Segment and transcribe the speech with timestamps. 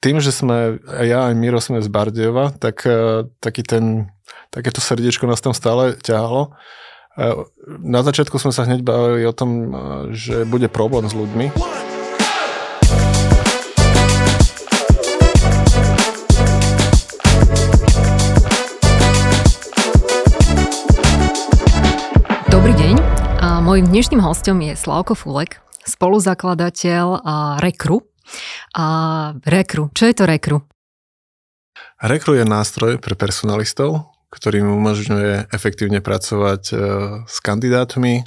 [0.00, 4.08] tým, že sme, ja aj Miro sme z Bardejova, tak uh, taký ten,
[4.48, 6.54] takéto srdiečko nás tam stále ťahalo.
[7.18, 7.44] Uh,
[7.82, 9.70] na začiatku sme sa hneď bavili o tom, uh,
[10.14, 11.52] že bude problém s ľuďmi.
[22.48, 22.94] Dobrý deň.
[23.62, 27.24] Mojím dnešným hostom je Slavko Fulek, spoluzakladateľ
[27.62, 28.11] Rekru.
[28.76, 28.84] A
[29.44, 30.58] Rekru, čo je to Rekru?
[32.02, 36.74] Rekru je nástroj pre personalistov, ktorý im umožňuje efektívne pracovať e,
[37.28, 38.26] s kandidátmi,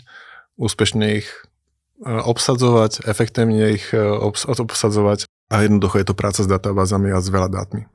[0.56, 7.10] úspešne ich e, obsadzovať, efektívne ich e, obsadzovať a jednoducho je to práca s databázami
[7.10, 7.90] a s veľa dátmi.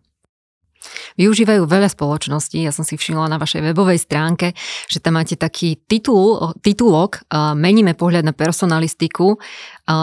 [1.21, 4.57] Využívajú veľa spoločností, ja som si všimla na vašej webovej stránke,
[4.89, 7.29] že tam máte taký titul, titulok
[7.61, 9.37] Meníme pohľad na personalistiku,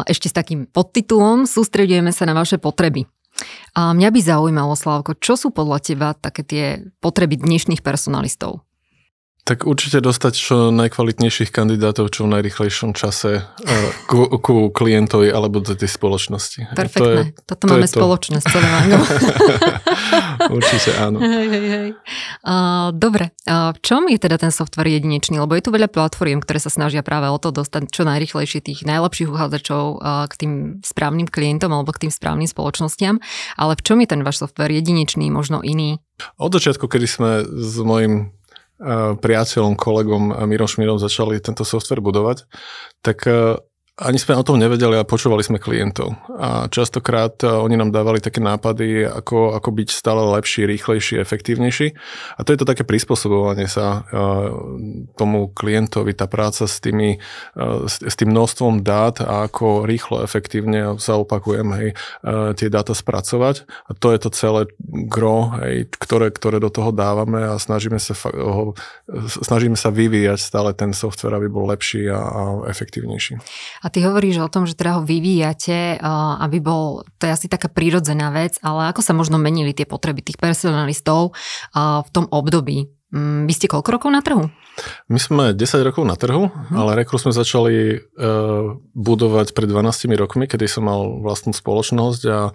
[0.05, 3.09] ešte s takým podtitulom Sústredujeme sa na vaše potreby.
[3.73, 6.65] A mňa by zaujímalo, Slavko, čo sú podľa teba také tie
[7.01, 8.61] potreby dnešných personalistov?
[9.47, 15.63] Tak určite dostať čo najkvalitnejších kandidátov čo v najrychlejšom čase eh, ku, ku klientovi alebo
[15.63, 16.75] do tej spoločnosti.
[16.75, 16.99] Perfektné.
[16.99, 18.43] To je, Toto to máme je spoločné to.
[18.43, 18.73] s celým
[20.59, 21.23] určite áno.
[21.23, 21.89] Hej, hej, hej.
[22.43, 25.39] Uh, dobre, uh, v čom je teda ten software jedinečný?
[25.39, 28.83] Lebo je tu veľa platform, ktoré sa snažia práve o to dostať čo najrychlejšie tých
[28.83, 30.51] najlepších uchádzačov uh, k tým
[30.83, 33.23] správnym klientom alebo k tým správnym spoločnostiam.
[33.55, 36.03] Ale v čom je ten váš software jedinečný, možno iný?
[36.35, 38.36] Od začiatku, kedy sme s mojim
[39.17, 42.45] priateľom, kolegom Mirom Šmírom začali tento software budovať,
[43.01, 43.25] tak
[43.97, 46.13] ani sme o tom nevedeli a počúvali sme klientov.
[46.37, 51.87] A častokrát e, oni nám dávali také nápady, ako, ako byť stále lepší, rýchlejší, efektívnejší.
[52.37, 54.21] A to je to také prispôsobovanie sa e,
[55.17, 57.17] tomu klientovi, tá práca s, tými,
[57.57, 61.89] e, s tým množstvom dát a ako rýchlo, efektívne sa opakujem, hej,
[62.53, 63.65] tie dáta spracovať.
[63.89, 64.61] A to je to celé
[65.09, 68.77] gro, hej, ktoré, ktoré do toho dávame a snažíme sa, ho,
[69.25, 73.41] snažíme sa vyvíjať stále ten software, aby bol lepší a, a efektívnejší.
[73.87, 75.95] A ty hovoríš o tom, že teda ho vyvíjate,
[76.43, 80.19] aby bol, to je asi taká prírodzená vec, ale ako sa možno menili tie potreby
[80.19, 81.31] tých personalistov
[81.71, 82.91] v tom období?
[83.07, 84.51] Mm, vy ste koľko rokov na trhu?
[85.07, 86.75] My sme 10 rokov na trhu, uh-huh.
[86.75, 92.51] ale Rekru sme začali uh, budovať pred 12 rokmi, kedy som mal vlastnú spoločnosť a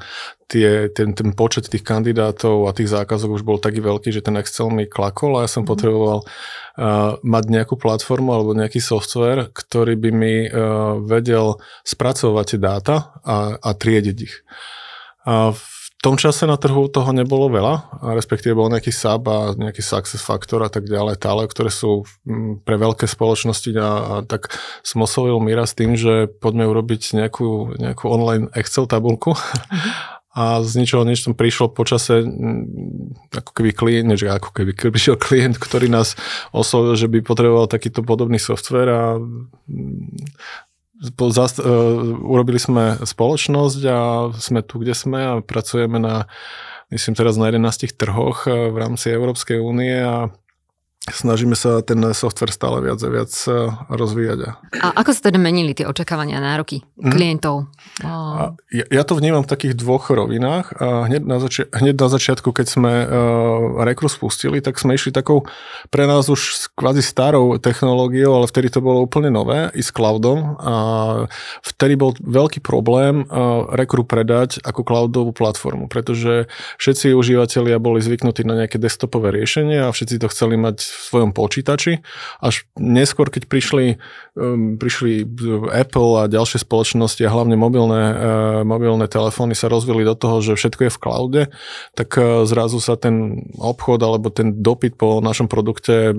[0.47, 4.37] tie, ten, ten počet tých kandidátov a tých zákazok už bol taký veľký, že ten
[4.37, 5.73] Excel mi klakol a ja som uh-huh.
[5.73, 12.61] potreboval uh, mať nejakú platformu alebo nejaký software, ktorý by mi uh, vedel spracovať tie
[12.61, 14.45] dáta a, a triediť ich.
[15.27, 19.87] A v tom čase na trhu toho nebolo veľa, respektíve bol nejaký SAP a nejaký
[19.87, 24.51] Success Factor a tak ďalej, tále, ktoré sú mm, pre veľké spoločnosti a, a tak
[24.83, 29.39] som oslovil Mira s tým, že poďme urobiť nejakú, nejakú online Excel tabulku.
[30.33, 34.91] A z ničoho niečo tam prišlo počase mm, ako keby klient, než ako keby, keby
[34.97, 36.17] prišiel klient, ktorý nás
[36.57, 39.03] oslovil, že by potreboval takýto podobný software a
[41.35, 41.67] Zast, uh,
[42.23, 43.99] urobili sme spoločnosť a
[44.39, 46.31] sme tu, kde sme a pracujeme na,
[46.95, 50.31] myslím teraz na 11 trhoch e, v rámci Európskej únie a
[51.11, 54.39] snažíme sa ten software stále viac a viac e, rozvíjať.
[54.79, 57.11] A ako sa teda menili tie očakávania nároky mhm.
[57.11, 57.67] klientov?
[57.99, 58.07] Mm.
[58.07, 60.79] A ja, ja to vnímam v takých dvoch rovinách.
[60.79, 65.11] A hneď, na zači- hneď na začiatku, keď sme uh, Rekru spustili, tak sme išli
[65.11, 65.43] takou
[65.91, 70.55] pre nás už kvázi starou technológiou, ale vtedy to bolo úplne nové, i s cloudom.
[70.63, 70.75] A
[71.67, 76.47] vtedy bol veľký problém uh, Rekru predať ako cloudovú platformu, pretože
[76.79, 82.05] všetci užívateľia boli zvyknutí na nejaké desktopové riešenie a všetci to chceli mať svojom počítači.
[82.45, 83.97] Až neskôr, keď prišli,
[84.37, 85.25] um, prišli
[85.73, 88.15] Apple a ďalšie spoločnosti a hlavne mobilné, uh,
[88.63, 91.43] mobilné telefóny sa rozvili do toho, že všetko je v cloude,
[91.97, 96.13] tak uh, zrazu sa ten obchod alebo ten dopyt po našom produkte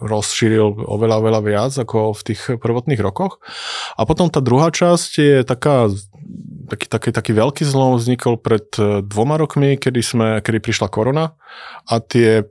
[0.00, 3.40] rozšíril oveľa, oveľa viac ako v tých prvotných rokoch.
[3.96, 5.88] A potom tá druhá časť je taká
[6.66, 11.38] taký, taký, taký veľký zlom vznikol pred uh, dvoma rokmi, kedy, sme, kedy prišla korona
[11.86, 12.42] a tie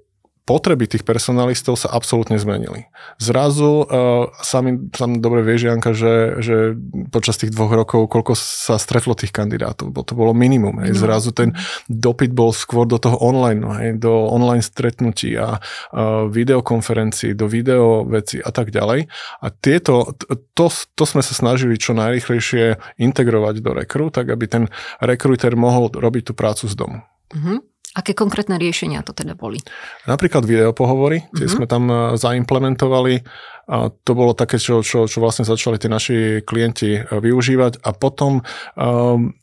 [0.46, 2.86] potreby tých personalistov sa absolútne zmenili.
[3.18, 6.78] Zrazu uh, sami, sami dobre vieš, Janka, že, že
[7.10, 10.86] počas tých dvoch rokov, koľko sa stretlo tých kandidátov, bo to bolo minimum.
[10.86, 10.96] Hej.
[10.96, 11.02] No.
[11.02, 11.58] Zrazu ten
[11.90, 17.50] dopyt bol skôr do toho online, no, hej, do online stretnutí a uh, videokonferencií, do
[17.50, 19.10] video veci a tak ďalej.
[19.42, 20.14] A tieto,
[20.54, 24.64] to, to sme sa snažili čo najrychlejšie integrovať do rekru, tak aby ten
[25.02, 27.02] rekruter mohol robiť tú prácu z domu.
[27.34, 27.75] Mm-hmm.
[27.96, 29.64] Aké konkrétne riešenia to teda boli?
[30.04, 31.56] Napríklad videopohovory, tie uh-huh.
[31.56, 33.24] sme tam e, zaimplementovali.
[33.66, 37.82] A to bolo také, čo, čo, čo vlastne začali tie naši klienti e, využívať.
[37.88, 38.44] A potom
[38.76, 39.34] um,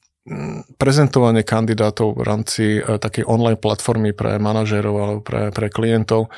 [0.78, 6.30] prezentovanie kandidátov v rámci takej online platformy pre manažérov alebo pre, pre klientov.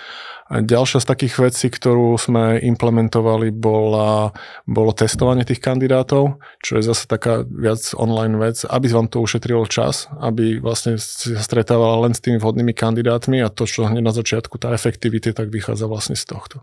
[0.53, 4.29] Ďalšia z takých vecí, ktorú sme implementovali, bola,
[4.69, 9.65] bolo testovanie tých kandidátov, čo je zase taká viac online vec, aby vám to ušetrilo
[9.65, 14.13] čas, aby vlastne sa stretávala len s tými vhodnými kandidátmi a to, čo hneď na
[14.13, 16.61] začiatku, tá efektivita, tak vychádza vlastne z tohto.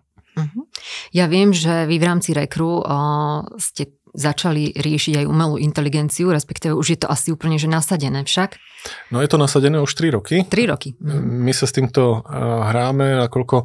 [0.47, 0.65] Uh-huh.
[1.13, 6.75] Ja viem, že vy v rámci Rekru uh, ste začali riešiť aj umelú inteligenciu, respektíve
[6.75, 8.59] už je to asi úplne že nasadené však?
[9.13, 10.43] No je to nasadené už 3 roky.
[10.43, 10.99] 3 roky.
[10.99, 11.47] Mm.
[11.47, 13.63] My sa s týmto hráme, nakoľko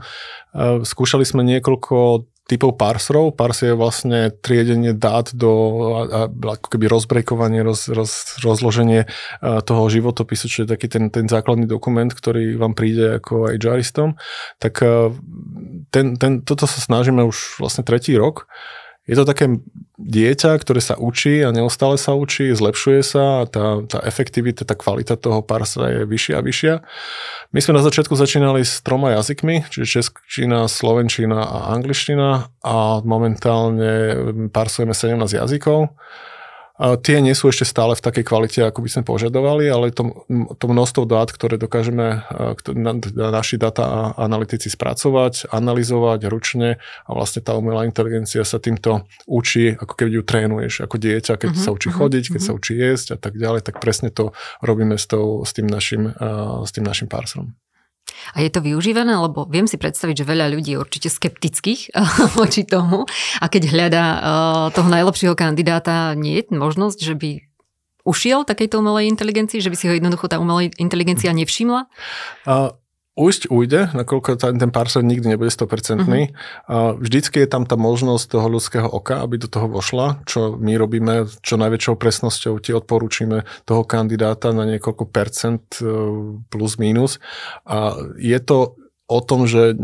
[0.86, 3.34] skúšali sme niekoľko typov parserov.
[3.34, 5.50] Parser je vlastne triedenie dát do
[6.40, 9.10] ako keby rozbrekovanie, roz, roz, rozloženie
[9.42, 14.14] toho životopisu, čo je taký ten, ten základný dokument, ktorý vám príde ako HRistom.
[14.62, 14.78] Tak
[15.90, 18.46] ten, ten, toto sa snažíme už vlastne tretí rok
[19.06, 19.46] je to také
[19.96, 24.74] dieťa, ktoré sa učí a neustále sa učí, zlepšuje sa a tá, tá efektivita, tá
[24.74, 26.74] kvalita toho parsa je vyššia a vyššia.
[27.54, 33.92] My sme na začiatku začínali s troma jazykmi, čiže českčina, slovenčina a angličtina a momentálne
[34.50, 35.94] parsujeme 17 jazykov.
[36.76, 40.28] Tie nie sú ešte stále v takej kvalite, ako by sme požadovali, ale to,
[40.60, 42.20] to množstvo dát, ktoré dokážeme
[42.76, 46.76] na, na naši data analytici spracovať, analyzovať ručne
[47.08, 51.50] a vlastne tá umelá inteligencia sa týmto učí, ako keď ju trénuješ ako dieťa, keď
[51.56, 52.52] uh-huh, sa učí uh-huh, chodiť, keď uh-huh.
[52.52, 56.12] sa učí jesť a tak ďalej, tak presne to robíme s, tou, s tým našim,
[56.60, 57.56] s tým našim parsom.
[58.34, 59.14] A je to využívané?
[59.16, 61.94] Lebo viem si predstaviť, že veľa ľudí je určite skeptických
[62.38, 63.04] voči tomu.
[63.42, 64.20] A keď hľadá uh,
[64.70, 67.30] toho najlepšieho kandidáta, nie je možnosť, že by
[68.06, 71.90] ušiel takejto umelej inteligencii, že by si ho jednoducho tá umelá inteligencia nevšimla?
[72.46, 72.70] Uh,
[73.16, 76.04] Ujsť ujde, nakoľko ten, ten parser nikdy nebude 100%.
[76.04, 76.28] Uh-huh.
[77.00, 81.24] Vždycky je tam tá možnosť toho ľudského oka, aby do toho vošla, čo my robíme
[81.40, 82.60] čo najväčšou presnosťou.
[82.60, 85.88] Ti odporúčime toho kandidáta na niekoľko percent e,
[86.52, 87.16] plus minus.
[87.64, 88.76] A je to
[89.08, 89.80] o tom, že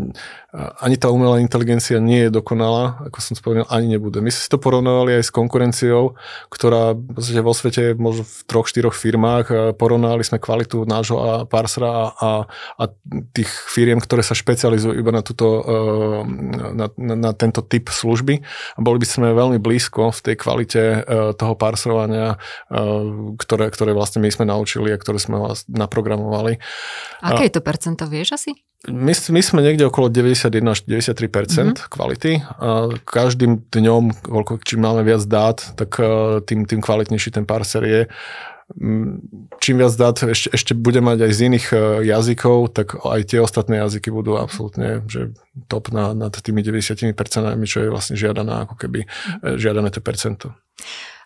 [0.53, 4.21] ani tá umelá inteligencia nie je dokonalá, ako som spomínal, ani nebude.
[4.21, 6.13] My si to porovnávali aj s konkurenciou,
[6.53, 6.93] ktorá
[7.41, 9.73] vo svete je možno v troch, štyroch firmách.
[9.81, 12.45] Porovnávali sme kvalitu nášho parsera a,
[12.77, 12.83] a
[13.33, 16.21] tých firiem, ktoré sa špecializujú iba na, túto, eh,
[16.77, 18.45] na, na, na tento typ služby.
[18.77, 22.37] A boli by sme veľmi blízko v tej kvalite eh, toho parserovania,
[22.69, 22.77] eh,
[23.41, 26.61] ktoré, ktoré vlastne my sme naučili a ktoré sme naprogramovali.
[27.25, 28.53] Aké je to percento, vieš asi?
[28.83, 30.11] My, my sme niekde okolo
[30.49, 31.87] 91 až 93% mm-hmm.
[31.87, 32.31] kvality.
[33.05, 38.01] Každým dňom, koľko, čím máme viac dát, tak e, tým, tým kvalitnejší ten parser je.
[38.73, 39.21] Mm,
[39.59, 41.77] čím viac dát ešte, ešte bude mať aj z iných e,
[42.09, 45.35] jazykov, tak aj tie ostatné jazyky budú absolútne že
[45.67, 47.13] top na, nad tými 90%,
[47.67, 49.07] čo je vlastne žiadaná, ako keby e,
[49.59, 50.55] žiadané to percento.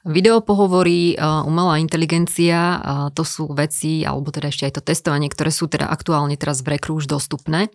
[0.06, 2.80] Videopohovory, umelá inteligencia,
[3.18, 6.78] to sú veci, alebo teda ešte aj to testovanie, ktoré sú teda aktuálne teraz v
[6.78, 7.74] Rekru dostupné.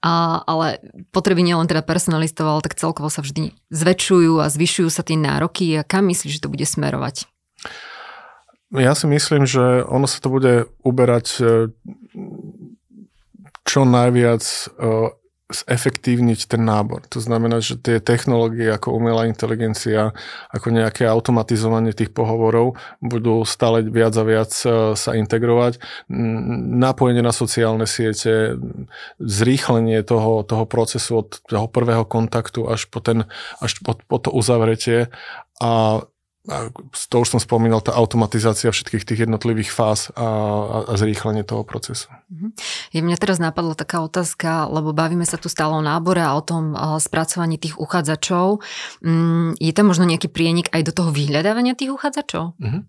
[0.00, 0.80] A, ale
[1.10, 5.76] potreby nielen teda personalistov, ale tak celkovo sa vždy zväčšujú a zvyšujú sa tie nároky.
[5.76, 7.26] A kam myslíš, že to bude smerovať?
[8.74, 11.44] Ja si myslím, že ono sa to bude uberať e,
[13.62, 14.64] čo najviac e,
[15.46, 17.06] zefektívniť ten nábor.
[17.14, 20.10] To znamená, že tie technológie ako umelá inteligencia,
[20.50, 25.78] ako nejaké automatizovanie tých pohovorov budú stále viac a viac e, sa integrovať.
[26.82, 28.58] Napojenie na sociálne siete,
[29.22, 33.30] zrýchlenie toho, toho procesu od toho prvého kontaktu až po, ten,
[33.62, 35.14] až po, po to uzavretie
[35.62, 36.02] a
[37.10, 41.66] to už som spomínal, tá automatizácia všetkých tých jednotlivých fáz a, a, a zrýchlenie toho
[41.66, 42.08] procesu.
[42.30, 42.48] Mhm.
[42.94, 46.42] Je mňa teraz napadla taká otázka, lebo bavíme sa tu stále o nábore a o
[46.42, 46.72] tom
[47.02, 48.62] spracovaní tých uchádzačov.
[49.02, 52.54] Mm, je tam možno nejaký prienik aj do toho vyhľadávania tých uchádzačov?
[52.56, 52.82] Uh-huh.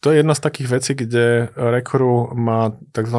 [0.00, 3.18] To je jedna z takých vecí, kde Rekru má tzv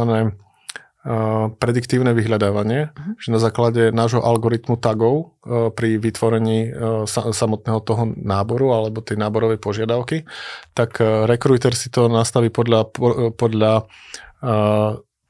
[1.59, 3.15] prediktívne vyhľadávanie, uh-huh.
[3.15, 6.75] že na základe nášho algoritmu tagov pri vytvorení
[7.07, 10.27] samotného toho náboru alebo tej náborovej požiadavky,
[10.75, 12.91] tak rekruiter si to nastaví podľa,
[13.31, 13.87] podľa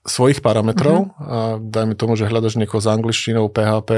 [0.08, 1.12] svojich parametrov.
[1.12, 1.28] Uh-huh.
[1.30, 3.90] A dajme tomu, že hľadaš niekoho s angličtinou, PHP,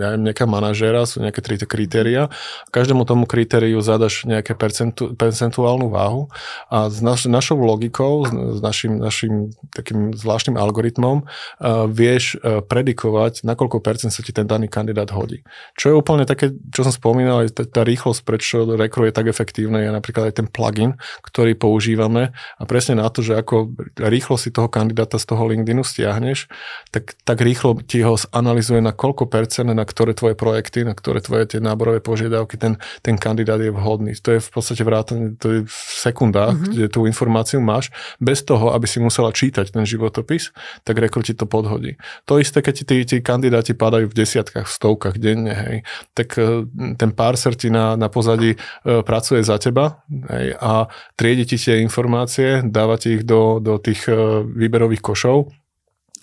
[0.00, 2.32] ja neviem, nejaká manažéra, sú nejaké tri kritéria.
[2.72, 6.32] Každému tomu kritériu zadaš nejaké percentu, percentuálnu váhu
[6.72, 13.46] a s naš, našou logikou, s, našim, našim takým zvláštnym algoritmom uh, vieš uh, predikovať,
[13.46, 15.46] na koľko percent sa ti ten daný kandidát hodí.
[15.78, 19.84] Čo je úplne také, čo som spomínal, tá, tá rýchlosť, prečo Recru je tak efektívne,
[19.84, 24.50] je napríklad aj ten plugin, ktorý používame a presne na to, že ako rýchlo si
[24.50, 26.48] toho kandidáta z toho toho LinkedInu stiahneš,
[26.88, 31.20] tak, tak rýchlo ti ho zanalizuje na koľko percent, na ktoré tvoje projekty, na ktoré
[31.20, 34.16] tvoje tie náborové požiadavky ten, ten kandidát je vhodný.
[34.24, 36.72] To je v podstate vrátane, to je v sekundách, mm-hmm.
[36.72, 40.56] kde tú informáciu máš, bez toho, aby si musela čítať ten životopis,
[40.88, 42.00] tak rekruti to podhodí.
[42.24, 45.76] To isté, keď ti tí, tí kandidáti padajú v desiatkách, v stovkách denne, hej,
[46.16, 46.64] tak e,
[46.96, 48.58] ten parser ti na, na pozadí e,
[49.04, 54.06] pracuje za teba hej, a triedi ti tie informácie, dáva ti ich do, do tých
[54.06, 54.14] e,
[54.46, 55.48] výberových košov шоу.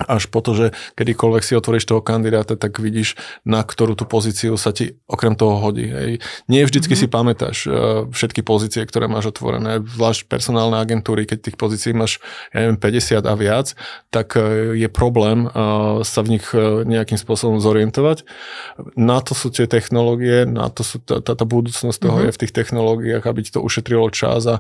[0.08, 0.68] Až po to, že
[0.98, 5.58] kedykoľvek si otvoríš toho kandidáta, tak vidíš, na ktorú tú pozíciu sa ti okrem toho
[5.62, 5.90] hodí.
[5.90, 6.12] Hej.
[6.50, 7.10] Nie vždycky mm-hmm.
[7.10, 12.22] si pamätáš uh, všetky pozície, ktoré máš otvorené, zvlášť personálne agentúry, keď tých pozícií máš,
[12.54, 13.68] ja neviem, 50 a viac,
[14.14, 16.46] tak uh, je problém uh, sa v nich
[16.86, 18.24] nejakým spôsobom zorientovať.
[18.98, 22.28] Na to sú tie technológie, na to sú tá, tá, tá budúcnosť toho mm-hmm.
[22.32, 24.60] je v tých technológiách, aby ti to ušetrilo čas a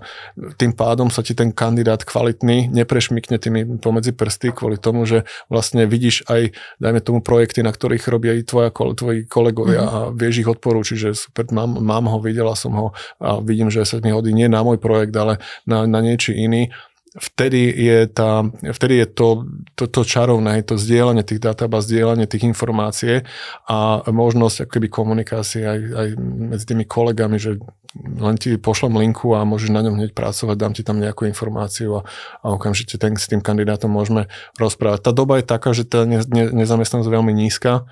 [0.57, 5.85] tým pádom sa ti ten kandidát kvalitný neprešmikne tými pomedzi prsty kvôli tomu, že vlastne
[5.85, 9.97] vidíš aj, dajme tomu, projekty, na ktorých robia aj tvoja, tvoji kolegovia mm-hmm.
[9.97, 12.87] a vieš ich odporúčiť, že super, mám, mám ho, videla som ho
[13.21, 16.69] a vidím, že sa mi hodí nie na môj projekt, ale na, na niečo iný
[17.11, 19.43] vtedy je, tá, vtedy je to,
[19.75, 23.27] to, to čarovné, to zdieľanie tých databáz, zdieľanie tých informácií
[23.67, 27.59] a možnosť akoby komunikácie aj, aj medzi tými kolegami, že
[27.99, 31.99] len ti pošlem linku a môžeš na ňom hneď pracovať, dám ti tam nejakú informáciu
[31.99, 32.01] a,
[32.39, 35.03] a okamžite ten, s tým kandidátom môžeme rozprávať.
[35.03, 37.83] Tá doba je taká, že tá ne, ne, nezamestnanosť je veľmi nízka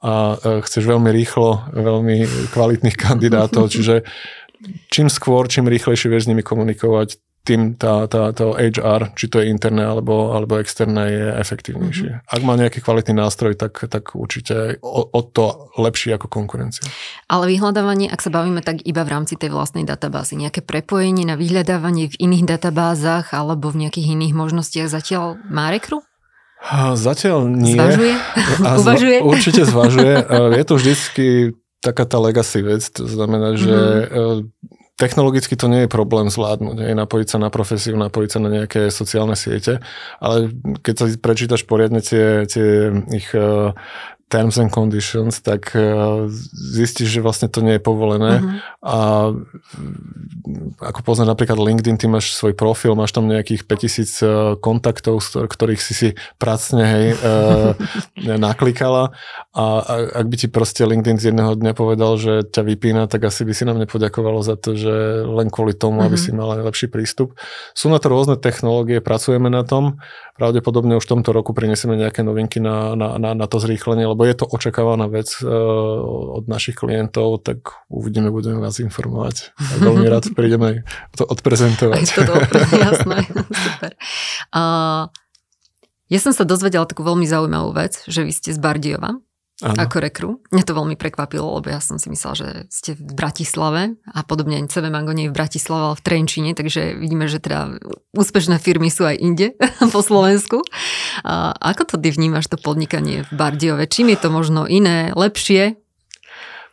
[0.00, 4.08] a e, chceš veľmi rýchlo, veľmi kvalitných kandidátov, čiže
[4.88, 9.36] čím skôr, čím rýchlejšie vieš s nimi komunikovať, tým tá, tá, to HR, či to
[9.36, 12.10] je interné alebo, alebo externé, je efektívnejšie.
[12.16, 12.32] Mm-hmm.
[12.32, 16.88] Ak má nejaký kvalitný nástroj, tak, tak určite o, o to lepší ako konkurencia.
[17.28, 20.40] Ale vyhľadávanie, ak sa bavíme, tak iba v rámci tej vlastnej databázy.
[20.40, 26.00] Nejaké prepojenie na vyhľadávanie v iných databázach alebo v nejakých iných možnostiach zatiaľ má rekru?
[26.96, 27.76] Zatiaľ nie.
[27.76, 28.14] Zvažuje?
[28.64, 29.16] A Uvažuje?
[29.20, 30.16] Určite zvažuje.
[30.56, 31.26] Je to vždycky
[31.84, 36.94] taká tá legacy vec, to znamená, že mm-hmm technologicky to nie je problém zvládnuť, je
[36.94, 39.82] napojiť sa na profesiu, napojiť sa na nejaké sociálne siete,
[40.22, 40.54] ale
[40.86, 43.74] keď sa prečítaš poriadne tie, tie ich uh,
[44.28, 48.58] terms and conditions, tak uh, zistíš, že vlastne to nie je povolené uh-huh.
[48.82, 48.98] a
[50.80, 55.80] ako poznáš napríklad LinkedIn, ty máš svoj profil, máš tam nejakých 5000 uh, kontaktov, ktorých
[55.80, 56.08] si si
[56.40, 57.72] pracne hej, uh,
[58.48, 59.14] naklikala
[59.54, 59.64] a,
[60.18, 63.52] ak by ti proste LinkedIn z jedného dňa povedal, že ťa vypína, tak asi by
[63.54, 66.10] si nám nepoďakovalo za to, že len kvôli tomu, uh-huh.
[66.10, 66.24] aby mhm.
[66.24, 67.38] si mal lepší prístup.
[67.76, 70.02] Sú na to rôzne technológie, pracujeme na tom,
[70.34, 74.22] pravdepodobne už v tomto roku prinesieme nejaké novinky na, na, na, na to zrýchlenie, lebo
[74.22, 75.50] je to očakávaná vec uh,
[76.38, 79.50] od našich klientov, tak uvidíme, budeme vás informovať.
[79.58, 80.86] A veľmi rád prídeme
[81.18, 81.98] to odprezentovať.
[81.98, 82.34] Aj to
[82.86, 83.18] jasné,
[83.50, 83.90] super.
[84.54, 85.10] Uh,
[86.06, 89.18] ja som sa dozvedela takú veľmi zaujímavú vec, že vy ste z Bardiova.
[89.62, 89.86] Ano.
[89.86, 90.30] ako rekru.
[90.50, 94.58] Mňa to veľmi prekvapilo, lebo ja som si myslela, že ste v Bratislave a podobne
[94.66, 97.78] CV Mango nie je v Bratislave, ale v Trenčine, takže vidíme, že teda
[98.18, 99.54] úspešné firmy sú aj inde
[99.94, 100.58] po Slovensku.
[101.22, 103.86] A ako to ty vnímaš, to podnikanie v Bardiove?
[103.86, 105.78] Čím je to možno iné, lepšie?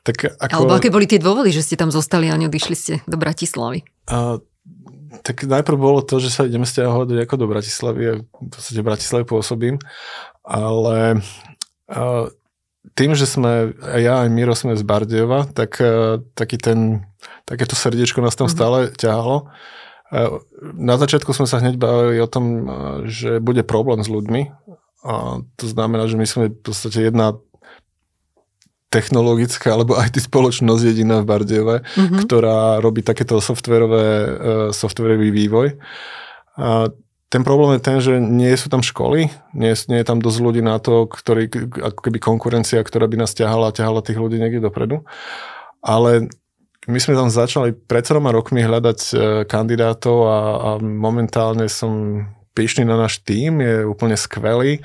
[0.02, 0.52] Tak ako...
[0.58, 3.86] Alebo aké boli tie dôvody, že ste tam zostali a neodišli ste do Bratislavy?
[4.10, 4.42] A,
[5.22, 8.90] tak najprv bolo to, že sa ideme stiahovať ako do Bratislavy a v podstate v
[8.90, 9.78] Bratislave pôsobím,
[10.42, 11.22] ale
[11.86, 12.34] a,
[12.98, 17.06] tým, že sme, ja aj Miro sme z Bardiova, tak uh, taký ten,
[17.46, 18.58] takéto srdiečko nás tam mm-hmm.
[18.58, 19.54] stále ťahalo.
[20.12, 20.44] Uh,
[20.75, 22.63] na začiatku sme sa hneď bavili o tom, uh,
[23.08, 24.51] že bude problém s ľuďmi.
[25.08, 27.39] A to znamená, že my sme v podstate jedna
[28.91, 32.27] technologická alebo aj spoločnosť jediná v Bardiove, mm-hmm.
[32.27, 35.80] ktorá robí takéto softverové, uh, softverový vývoj.
[36.60, 36.91] A
[37.32, 40.60] ten problém je ten, že nie sú tam školy, nie, nie je tam dosť ľudí
[40.60, 41.48] na to, ktorý,
[41.80, 45.08] ako keby konkurencia, ktorá by nás ťahala a ťahala tých ľudí niekde dopredu.
[45.80, 46.27] Ale
[46.90, 49.14] my sme tam začali pred celoma rokmi hľadať e,
[49.46, 52.26] kandidátov a, a momentálne som
[52.58, 54.82] pyšný na náš tým, je úplne skvelý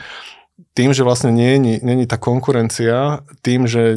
[0.76, 3.96] tým, že vlastne nie je tá konkurencia, tým, že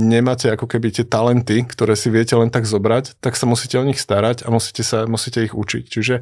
[0.00, 3.84] nemáte ako keby tie talenty, ktoré si viete len tak zobrať, tak sa musíte o
[3.84, 5.84] nich starať a musíte, sa, musíte ich učiť.
[5.88, 6.14] Čiže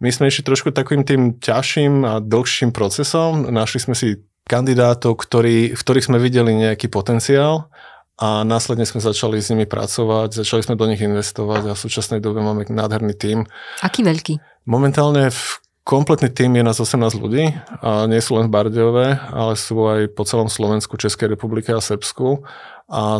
[0.00, 3.48] my sme išli trošku takým tým ťažším a dlhším procesom.
[3.52, 4.16] Našli sme si
[4.48, 7.68] kandidátov, ktorí, v ktorých sme videli nejaký potenciál
[8.18, 12.18] a následne sme začali s nimi pracovať, začali sme do nich investovať a v súčasnej
[12.18, 13.46] dobe máme nádherný tím.
[13.78, 14.42] Aký veľký?
[14.66, 15.42] Momentálne v
[15.88, 17.48] Kompletný tým je nás 18 ľudí
[17.80, 21.80] a nie sú len v Bardiove, ale sú aj po celom Slovensku, Českej republike a
[21.80, 22.44] Srbsku.
[22.92, 23.16] A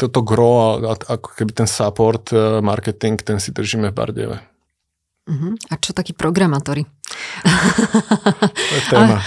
[0.00, 4.36] toto gro a, ako keby ten support, e, marketing, ten si držíme v Bardiove.
[5.28, 5.52] Uh-huh.
[5.68, 6.88] A čo takí programátori?
[7.44, 9.20] To je téma.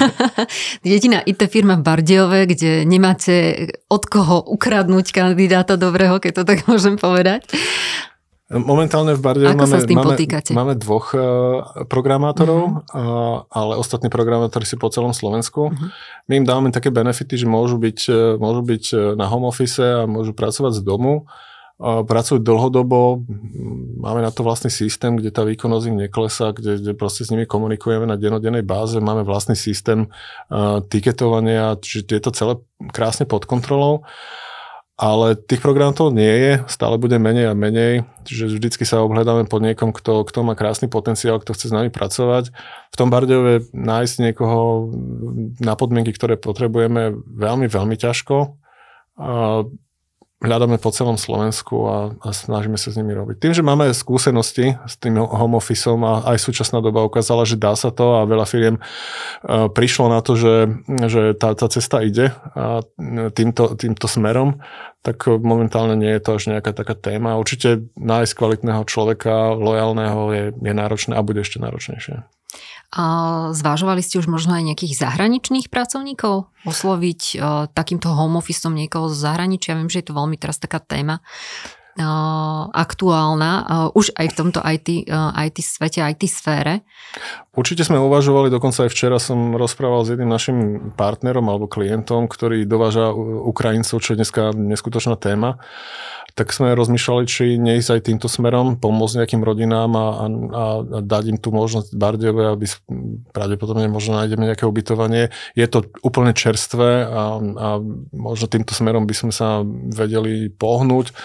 [0.84, 6.58] Jediná IT firma v Bardejove, kde nemáte od koho ukradnúť kandidáta dobrého, keď to tak
[6.64, 7.44] môžem povedať.
[8.46, 10.14] Momentálne v Bardejove máme, máme,
[10.54, 12.94] máme dvoch uh, programátorov, uh-huh.
[12.94, 15.74] uh, ale ostatní programátori si po celom Slovensku.
[15.74, 15.90] Uh-huh.
[16.30, 19.82] My im dávame také benefity, že môžu byť, uh, môžu byť uh, na home office
[19.82, 21.26] a môžu pracovať z domu.
[21.76, 23.20] Uh, pracujú dlhodobo,
[24.00, 27.44] máme na to vlastný systém, kde tá výkonnosť im neklesá, kde, kde proste s nimi
[27.44, 30.08] komunikujeme na denodennej báze, máme vlastný systém
[30.48, 32.54] uh, tiketovania, čiže je to celé
[32.96, 34.08] krásne pod kontrolou.
[34.96, 39.60] Ale tých programov nie je, stále bude menej a menej, čiže vždycky sa obhľadáme pod
[39.60, 42.56] niekom, kto, kto má krásny potenciál, kto chce s nami pracovať.
[42.88, 44.88] V tom Bardejove nájsť niekoho
[45.60, 48.56] na podmienky, ktoré potrebujeme, veľmi, veľmi ťažko.
[49.20, 49.68] A
[50.36, 53.40] hľadáme po celom Slovensku a, a snažíme sa s nimi robiť.
[53.40, 57.72] Tým, že máme skúsenosti s tým home officeom a aj súčasná doba ukázala, že dá
[57.72, 60.54] sa to a veľa firiem uh, prišlo na to, že,
[61.08, 62.84] že tá, tá cesta ide a
[63.32, 64.60] týmto, týmto smerom,
[65.00, 67.40] tak momentálne nie je to až nejaká taká téma.
[67.40, 72.26] Určite nájsť kvalitného človeka, lojalného je, je náročné a bude ešte náročnejšie.
[72.94, 73.04] A
[73.50, 76.50] zvážovali ste už možno aj nejakých zahraničných pracovníkov?
[76.62, 79.74] Osloviť uh, takýmto home officeom niekoho z zahraničia?
[79.74, 81.18] Viem, že je to veľmi teraz taká téma
[81.98, 86.84] uh, aktuálna, uh, už aj v tomto IT, IT svete, IT sfére.
[87.56, 90.56] Určite sme uvažovali, dokonca aj včera som rozprával s jedným našim
[90.94, 93.10] partnerom alebo klientom, ktorý dováža
[93.48, 95.58] Ukrajincov, čo je dneska neskutočná téma
[96.36, 100.64] tak sme rozmýšľali, či neísť aj týmto smerom, pomôcť nejakým rodinám a, a, a
[101.00, 102.68] dať im tú možnosť Bardejove, aby
[103.32, 105.32] pravdepodobne možno nájdeme nejaké ubytovanie.
[105.56, 107.68] Je to úplne čerstvé a, a
[108.12, 109.64] možno týmto smerom by sme sa
[109.96, 111.16] vedeli pohnúť.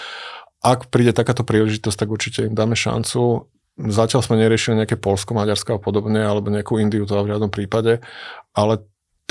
[0.64, 3.52] Ak príde takáto príležitosť, tak určite im dáme šancu.
[3.76, 8.00] Zatiaľ sme neriešili nejaké Polsko, Maďarsko a podobne, alebo nejakú Indiu, to v žiadnom prípade,
[8.56, 8.80] ale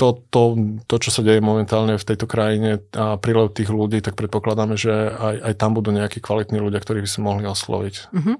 [0.02, 0.42] to, to,
[0.90, 4.90] to, čo sa deje momentálne v tejto krajine a prílev tých ľudí, tak predpokladáme, že
[4.90, 7.94] aj, aj tam budú nejakí kvalitní ľudia, ktorých by sme mohli osloviť.
[8.10, 8.34] Uh-huh.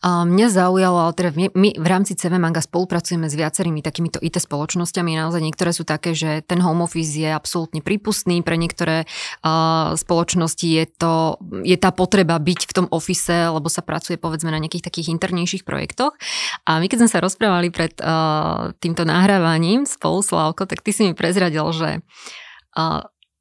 [0.00, 4.24] A mňa zaujalo, ale teda my, my v rámci CV Manga spolupracujeme s viacerými takýmito
[4.24, 5.20] IT spoločnosťami.
[5.20, 8.40] Naozaj niektoré sú také, že ten home office je absolútne prípustný.
[8.40, 13.84] Pre niektoré uh, spoločnosti je, to, je tá potreba byť v tom ofise, lebo sa
[13.84, 16.16] pracuje povedzme na nejakých takých internejších projektoch.
[16.64, 21.01] A my keď sme sa rozprávali pred uh, týmto nahrávaním spolu, Slavko, tak ty si
[21.10, 22.00] mi prezradil, že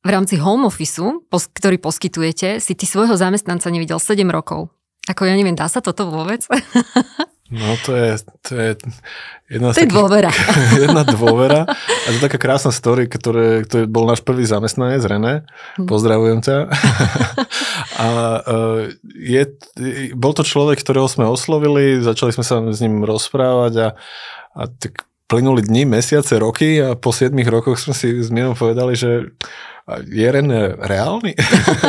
[0.01, 0.97] v rámci home office,
[1.29, 4.73] ktorý poskytujete, si ty svojho zamestnanca nevidel 7 rokov.
[5.09, 6.45] Ako ja neviem, dá sa toto vôbec?
[7.51, 8.15] No to je,
[8.47, 8.69] to je
[9.51, 10.31] jedna to je dôvera.
[10.87, 11.67] jedna dôvera.
[11.67, 15.43] A to je taká krásna story, ktoré, ktorý bol náš prvý zamestnanec, René.
[15.75, 15.83] Hm.
[15.83, 16.71] Pozdravujem ťa.
[18.07, 18.55] A e,
[19.19, 19.43] je,
[20.15, 23.87] bol to človek, ktorého sme oslovili, začali sme sa s ním rozprávať a,
[24.55, 28.99] a tak plynuli dni, mesiace, roky a po 7 rokoch sme si s Mirom povedali,
[28.99, 29.31] že
[30.11, 31.39] je Ren reálny?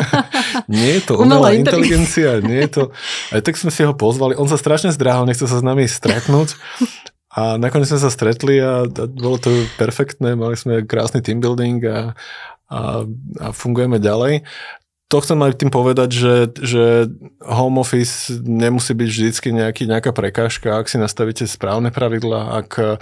[0.71, 2.83] nie je to umelá, inteligencia, nie je to...
[3.35, 6.55] Aj tak sme si ho pozvali, on sa strašne zdráhal, nechcel sa s nami stretnúť.
[7.35, 11.83] A nakoniec sme sa stretli a, a bolo to perfektné, mali sme krásny team building
[11.89, 12.13] a,
[12.71, 13.03] a,
[13.43, 14.47] a fungujeme ďalej
[15.13, 16.85] to chcem aj tým povedať, že, že
[17.45, 22.97] home office nemusí byť vždycky nejaký, nejaká prekážka, ak si nastavíte správne pravidla, ak e,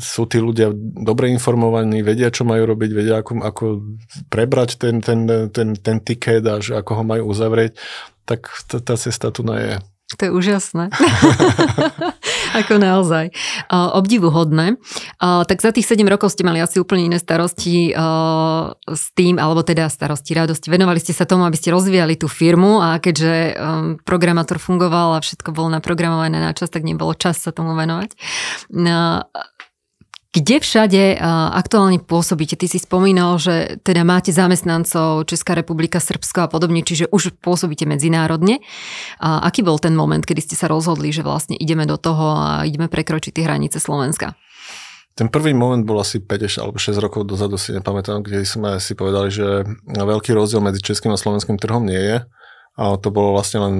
[0.00, 3.64] sú tí ľudia dobre informovaní, vedia, čo majú robiť, vedia, ako, ako
[4.32, 7.76] prebrať ten, ten, ten, ten ticket a ako ho majú uzavrieť,
[8.24, 9.76] tak tá, tá cesta tu je.
[10.16, 10.88] To je úžasné.
[12.58, 13.30] Ako naozaj.
[13.70, 14.78] Uh, obdivuhodné.
[15.22, 17.90] Uh, tak za tých 7 rokov ste mali asi úplne iné starosti
[18.88, 20.72] s tým, alebo teda starosti, radosti.
[20.72, 25.24] Venovali ste sa tomu, aby ste rozvíjali tú firmu a keďže um, programátor fungoval a
[25.24, 28.16] všetko bolo naprogramované na čas, tak nebolo čas sa tomu venovať.
[28.72, 29.22] Uh,
[30.38, 31.18] kde všade
[31.54, 32.54] aktuálne pôsobíte?
[32.54, 37.84] Ty si spomínal, že teda máte zamestnancov Česká republika, Srbsko a podobne, čiže už pôsobíte
[37.84, 38.62] medzinárodne.
[39.18, 42.62] A aký bol ten moment, kedy ste sa rozhodli, že vlastne ideme do toho a
[42.62, 44.38] ideme prekročiť tie hranice Slovenska?
[45.18, 48.94] Ten prvý moment bol asi 5 alebo 6 rokov dozadu, si nepamätám, kde sme si
[48.94, 52.16] povedali, že veľký rozdiel medzi českým a slovenským trhom nie je.
[52.78, 53.76] A to bolo vlastne len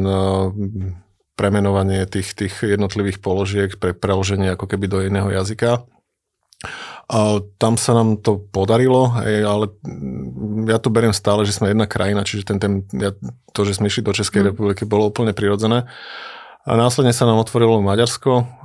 [1.38, 5.86] premenovanie tých, tých jednotlivých položiek pre preloženie ako keby do iného jazyka.
[7.08, 9.72] A tam sa nám to podarilo, ale
[10.68, 13.16] ja to beriem stále, že sme jedna krajina, čiže ten, ten, ja,
[13.56, 14.48] to, že sme išli do Českej mm.
[14.52, 15.88] republiky, bolo úplne prirodzené.
[16.68, 18.58] A následne sa nám otvorilo Maďarsko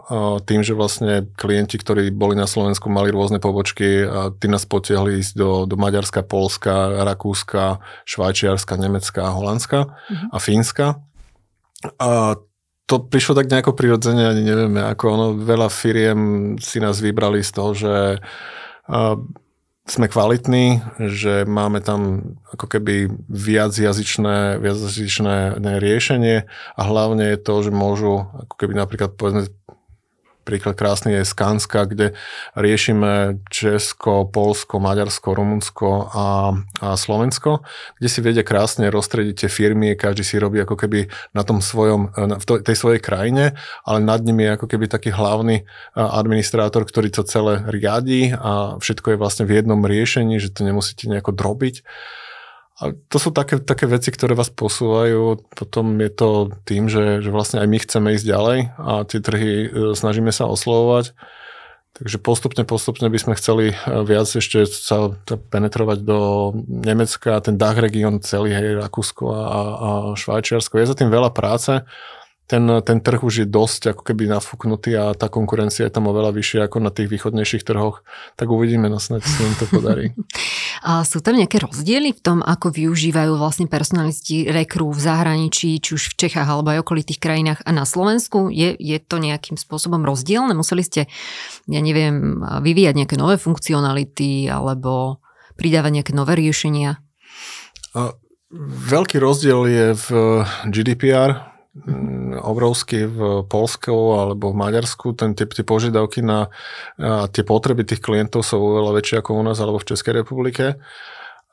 [0.43, 5.23] tým, že vlastne klienti, ktorí boli na Slovensku, mali rôzne pobočky a tí nás potiahli
[5.23, 10.29] ísť do, do Maďarska, Polska, Rakúska, Švajčiarska, Nemecka, Holandska mm-hmm.
[10.36, 10.88] a Fínska.
[11.95, 12.36] A
[12.86, 16.19] to prišlo tak nejako prirodzene, ani nevieme, ako ono, veľa firiem
[16.60, 19.15] si nás vybrali z toho, že uh,
[19.84, 20.80] sme kvalitní,
[21.12, 28.56] že máme tam ako keby viacjazyčné, viacjazyčné riešenie a hlavne je to, že môžu ako
[28.56, 29.52] keby napríklad povedzme
[30.43, 32.13] Príklad krásny je Skanska, kde
[32.53, 36.27] riešime Česko, Polsko, Maďarsko, Rumunsko a,
[36.84, 37.63] a Slovensko,
[37.97, 42.12] kde si vedia krásne rozstrediť tie firmy, každý si robí ako keby na tom svojom,
[42.13, 43.56] v tej svojej krajine,
[43.88, 45.63] ale nad ním je ako keby taký hlavný
[45.95, 51.08] administrátor, ktorý to celé riadí a všetko je vlastne v jednom riešení, že to nemusíte
[51.08, 51.88] nejako drobiť.
[52.82, 55.46] A to sú také, také veci, ktoré vás posúvajú.
[55.54, 56.30] Potom je to
[56.66, 60.50] tým, že, že vlastne aj my chceme ísť ďalej a tie trhy e, snažíme sa
[60.50, 61.14] oslovovať.
[61.94, 65.14] Takže postupne, postupne by sme chceli e, viac ešte sa
[65.54, 70.82] penetrovať do Nemecka, ten Dach region celý, hej, Rakúsko a, a Švajčiarsko.
[70.82, 71.86] Je za tým veľa práce
[72.43, 76.36] ten, ten trh už je dosť ako keby nafúknutý a tá konkurencia je tam oveľa
[76.36, 78.03] vyššia ako na tých východnejších trhoch,
[78.36, 80.12] tak uvidíme, no snáď sa im to podarí.
[80.84, 85.95] A sú tam nejaké rozdiely v tom, ako využívajú vlastne personalisti rekru v zahraničí, či
[85.95, 88.51] už v Čechách alebo aj okolitých krajinách a na Slovensku?
[88.51, 90.51] Je, je to nejakým spôsobom rozdielne?
[90.51, 91.01] Museli ste,
[91.71, 95.23] ja neviem, vyvíjať nejaké nové funkcionality alebo
[95.56, 96.99] pridávať nejaké nové riešenia?
[97.95, 98.12] A
[98.91, 100.08] veľký rozdiel je v
[100.67, 101.53] GDPR, Mm,
[102.38, 105.18] obrovský v Polsku alebo v Maďarsku.
[105.18, 106.54] Ten, tie, tie požiadavky na
[107.02, 110.78] a tie potreby tých klientov sú oveľa väčšie ako u nás alebo v Českej republike.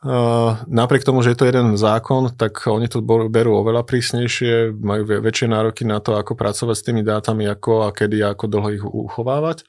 [0.01, 5.05] Uh, napriek tomu, že je to jeden zákon, tak oni to berú oveľa prísnejšie, majú
[5.05, 8.69] väčšie nároky na to, ako pracovať s tými dátami, ako a kedy a ako dlho
[8.73, 9.69] ich uchovávať.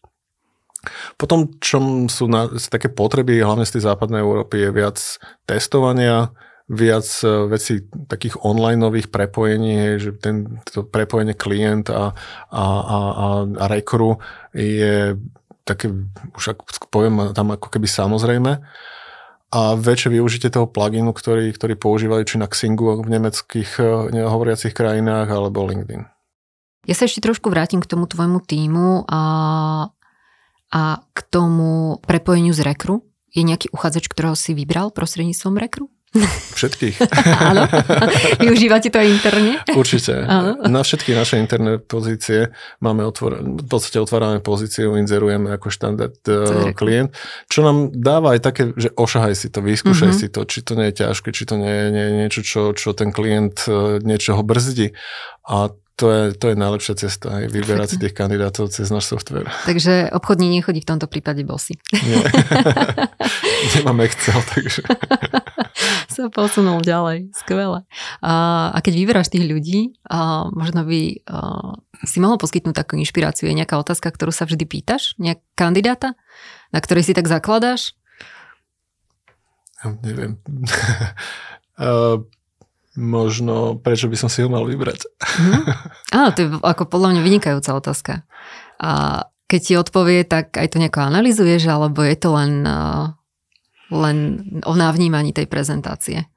[1.20, 4.98] Potom, čo sú na, také potreby, hlavne z tej západnej Európy, je viac
[5.44, 6.32] testovania,
[6.71, 12.15] viac e, vecí takých online nových prepojení, že ten, to prepojenie klient a,
[12.47, 12.97] a, a,
[13.60, 14.23] a, rekru
[14.55, 15.19] je
[15.67, 15.91] také,
[16.39, 18.63] už ako poviem, tam ako keby samozrejme
[19.51, 24.71] a väčšie využitie toho pluginu, ktorý, ktorý používajú či na Xingu v nemeckých e, hovoriacich
[24.71, 26.07] krajinách alebo LinkedIn.
[26.88, 29.21] Ja sa ešte trošku vrátim k tomu tvojmu týmu a,
[30.71, 33.03] a k tomu prepojeniu z Rekru.
[33.31, 35.90] Je nejaký uchádzač, ktorého si vybral prostredníctvom Rekru?
[36.12, 37.00] Všetkých.
[37.52, 37.71] Áno.
[38.43, 39.63] Využívate to interne?
[39.71, 40.28] Určite.
[40.28, 40.60] Áno.
[40.67, 42.52] Na všetky naše interné pozície
[42.84, 47.15] máme otvor- v podstate otvárame pozíciu, inzerujeme ako štandard uh, klient,
[47.47, 50.28] čo nám dáva aj také, že ošahaj si to, vyskúšaj mm-hmm.
[50.28, 52.62] si to, či to nie je ťažké, či to nie je, nie je niečo, čo,
[52.76, 54.91] čo ten klient uh, niečoho brzdí.
[55.47, 59.49] A to je, to je najlepšia cesta, aj vyberať si tých kandidátov cez náš software.
[59.67, 61.77] Takže obchodní nechodí v tomto prípade bosy.
[61.93, 62.25] Nie.
[63.77, 64.82] Nemám Excel, takže...
[66.12, 67.32] sa posunul ďalej.
[67.32, 67.88] Skvelé.
[68.19, 68.34] A,
[68.75, 73.47] a keď vyberáš tých ľudí, a možno by a, si mohol poskytnúť takú inšpiráciu.
[73.47, 75.15] Je nejaká otázka, ktorú sa vždy pýtaš?
[75.17, 76.19] Nejak kandidáta,
[76.75, 77.95] na ktorej si tak zakladáš?
[79.82, 80.38] Ja neviem.
[81.82, 82.21] uh,
[82.95, 85.08] možno prečo by som si ho mal vybrať.
[85.39, 85.63] Mm.
[86.17, 88.13] Áno, to je ako podľa mňa vynikajúca otázka.
[88.82, 92.63] A keď ti odpovie, tak aj to nejako analizuješ, alebo je to len,
[93.91, 94.17] len
[94.63, 96.27] o navnímaní tej prezentácie?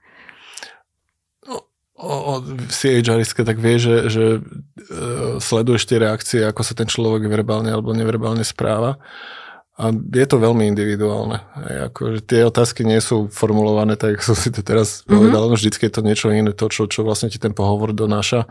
[1.47, 2.33] No, o, o
[2.71, 4.41] CHR tak vie, že, že e,
[5.39, 8.99] sleduješ tie reakcie, ako sa ten človek verbálne alebo neverbálne správa.
[9.75, 11.43] A je to veľmi individuálne.
[11.43, 15.11] Aj ako, že tie otázky nie sú formulované tak, ako som si to teraz mm-hmm.
[15.11, 18.47] povedal, no vždycky je to niečo iné, to, čo, čo vlastne ti ten pohovor donáša.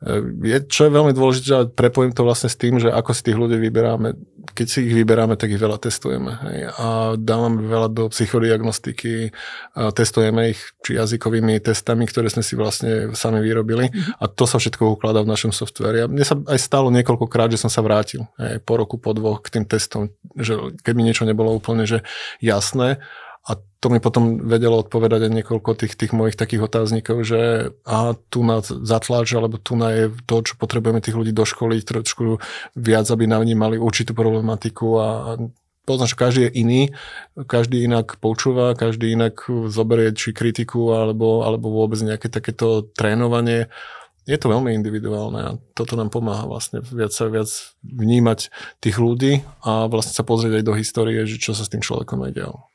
[0.00, 3.36] Je, čo je veľmi dôležité, a prepojím to vlastne s tým, že ako si tých
[3.36, 4.16] ľudí vyberáme.
[4.56, 6.40] Keď si ich vyberáme, tak ich veľa testujeme.
[6.48, 6.72] Hej.
[6.80, 6.86] A
[7.20, 9.28] dávame veľa do psychodiagnostiky,
[9.76, 13.92] a testujeme ich či jazykovými testami, ktoré sme si vlastne sami vyrobili.
[13.92, 14.24] Mm-hmm.
[14.24, 16.00] A to sa všetko ukladá v našom softveri.
[16.00, 19.44] A mne sa aj stalo niekoľkokrát, že som sa vrátil hej, po roku, po dvoch
[19.44, 22.00] k tým testom, že keď mi niečo nebolo úplne že
[22.40, 23.04] jasné,
[23.50, 28.14] a to mi potom vedelo odpovedať aj niekoľko tých, tých mojich takých otáznikov, že a
[28.30, 32.38] tu na zatlač, alebo tu na je to, čo potrebujeme tých ľudí doškoliť trošku
[32.78, 35.08] viac, aby mali určitú problematiku a
[35.82, 36.82] poznáš, každý je iný,
[37.34, 43.66] každý inak počúva, každý inak zoberie či kritiku alebo, alebo vôbec nejaké takéto trénovanie.
[44.30, 47.50] Je to veľmi individuálne a toto nám pomáha vlastne viac sa viac
[47.82, 51.82] vnímať tých ľudí a vlastne sa pozrieť aj do histórie, že čo sa s tým
[51.82, 52.69] človekom aj dialo.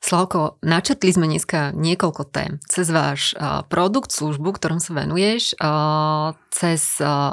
[0.00, 2.56] Slavko, načetli sme dneska niekoľko tém.
[2.64, 3.36] Cez váš
[3.68, 5.52] produkt, službu, ktorom sa venuješ,
[6.48, 6.80] cez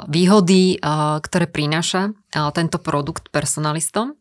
[0.04, 0.76] výhody,
[1.24, 2.12] ktoré prináša
[2.52, 4.20] tento produkt personalistom.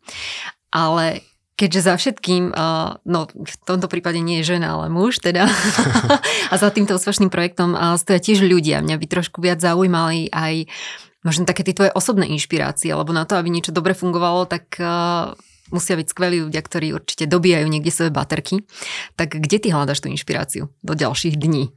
[0.71, 1.27] Ale
[1.59, 2.55] keďže za všetkým,
[3.03, 5.51] no v tomto prípade nie je žena, ale muž teda,
[6.51, 8.79] a za týmto úspešným projektom stoja tiež ľudia.
[8.79, 10.71] Mňa by trošku viac zaujímali aj
[11.19, 14.79] možno také tie tvoje osobné inšpirácie, lebo na to, aby niečo dobre fungovalo, tak
[15.71, 18.63] musia byť skvelí ľudia, ktorí určite dobíjajú niekde svoje baterky.
[19.19, 21.71] Tak kde ty hľadaš tú inšpiráciu do ďalších dní?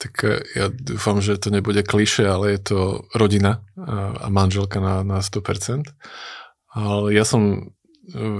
[0.00, 2.78] Tak e, ja dúfam, že to nebude kliše, ale je to
[3.12, 5.92] rodina a manželka na, na 100%.
[6.70, 7.72] Ale ja som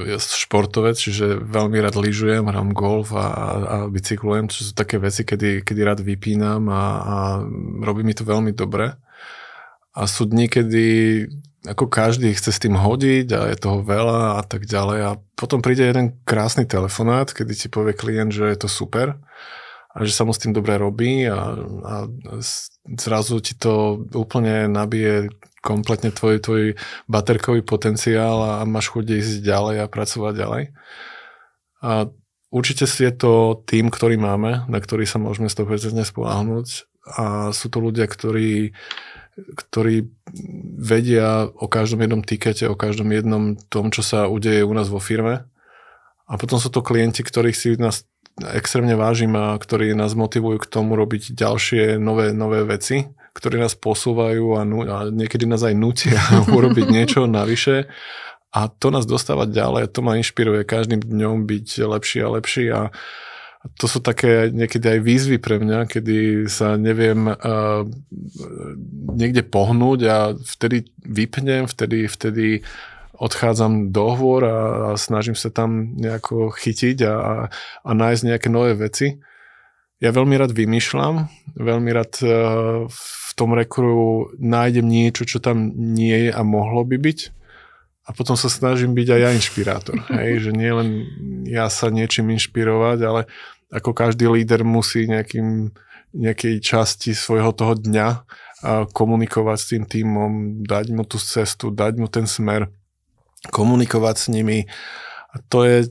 [0.06, 4.98] ja som športovec, čiže veľmi rád lyžujem, hrám golf a, a bicyklujem, čo sú také
[4.98, 7.16] veci, kedy, kedy rád vypínam a, a
[7.84, 8.98] robí mi to veľmi dobre.
[9.94, 10.86] A sú dní, kedy
[11.68, 15.60] ako každý chce s tým hodiť a je toho veľa a tak ďalej a potom
[15.60, 19.20] príde jeden krásny telefonát, kedy ti povie klient, že je to super
[19.92, 21.52] a že sa mu s tým dobre robí a,
[21.84, 21.94] a
[22.96, 25.28] zrazu ti to úplne nabije
[25.60, 26.62] kompletne tvoj, tvoj
[27.04, 30.62] baterkový potenciál a máš chuť ísť ďalej a pracovať ďalej.
[31.84, 32.08] A
[32.48, 37.68] určite si je to tým, ktorý máme, na ktorý sa môžeme 100% spolahnúť a sú
[37.68, 38.72] to ľudia, ktorí
[39.56, 40.10] ktorí
[40.78, 45.02] vedia o každom jednom tikete, o každom jednom tom, čo sa udeje u nás vo
[45.02, 45.48] firme.
[46.30, 48.06] A potom sú to klienti, ktorých si nás
[48.54, 53.78] extrémne vážim a ktorí nás motivujú k tomu robiť ďalšie nové, nové veci ktorí nás
[53.78, 56.20] posúvajú a, nu, a niekedy nás aj nutia
[56.56, 57.86] urobiť niečo navyše.
[58.50, 62.80] A to nás dostáva ďalej, to ma inšpiruje každým dňom byť lepší a lepší a
[63.60, 67.84] to sú také niekedy aj výzvy pre mňa, kedy sa neviem uh,
[69.12, 72.64] niekde pohnúť a vtedy vypnem, vtedy, vtedy
[73.20, 77.34] odchádzam do hôr a, a snažím sa tam nejako chytiť a, a,
[77.84, 79.20] a nájsť nejaké nové veci.
[80.00, 81.28] Ja veľmi rád vymýšľam,
[81.60, 86.96] veľmi rád uh, v tom rekru nájdem niečo, čo tam nie je a mohlo by
[86.96, 87.39] byť.
[88.10, 89.96] A potom sa snažím byť aj ja inšpirátor.
[90.10, 90.50] Hej?
[90.50, 90.88] Že nie len
[91.46, 93.30] ja sa niečím inšpirovať, ale
[93.70, 95.70] ako každý líder musí nejakým,
[96.10, 98.26] nejakej časti svojho toho dňa
[98.90, 100.32] komunikovať s tým týmom,
[100.66, 102.66] dať mu tú cestu, dať mu ten smer,
[103.54, 104.66] komunikovať s nimi.
[105.30, 105.86] A to je,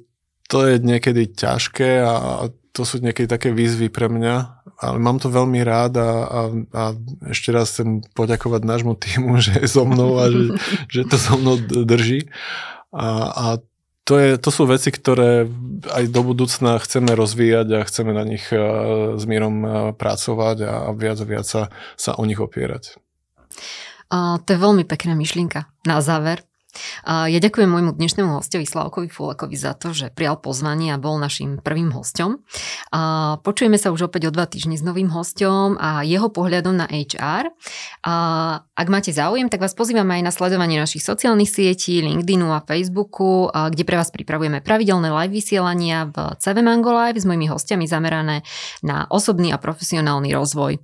[0.51, 5.27] to je niekedy ťažké a to sú niekedy také výzvy pre mňa, ale mám to
[5.27, 6.83] veľmi rád a, a, a
[7.27, 10.55] ešte raz chcem poďakovať nášmu týmu, že je so mnou a že,
[10.87, 12.31] že to so mnou drží.
[12.95, 13.45] A, a
[14.07, 15.45] to, je, to sú veci, ktoré
[15.93, 21.25] aj do budúcna chceme rozvíjať a chceme na nich s mírom pracovať a viac a
[21.29, 22.97] viac sa, sa o nich opierať.
[24.09, 25.69] A to je veľmi pekná myšlienka.
[25.85, 26.41] Na záver,
[27.05, 31.59] ja ďakujem môjmu dnešnému hostovi Slavkovi Fulekovi za to, že prijal pozvanie a bol našim
[31.59, 32.45] prvým hostom.
[33.43, 37.51] Počujeme sa už opäť o dva týždne s novým hostom a jeho pohľadom na HR.
[38.79, 43.49] Ak máte záujem, tak vás pozývam aj na sledovanie našich sociálnych sietí, LinkedInu a Facebooku,
[43.51, 48.47] kde pre vás pripravujeme pravidelné live vysielania v CV Mango Live s mojimi hostiami zamerané
[48.85, 50.79] na osobný a profesionálny rozvoj.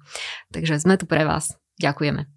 [0.52, 1.56] Takže sme tu pre vás.
[1.80, 2.35] Ďakujeme.